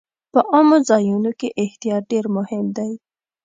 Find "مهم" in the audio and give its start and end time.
2.37-2.65